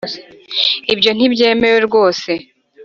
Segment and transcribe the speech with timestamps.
[0.93, 2.31] ibyo ntibyemewe rwose.